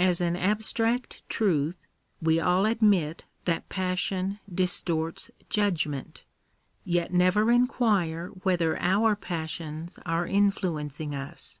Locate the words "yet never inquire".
6.84-8.30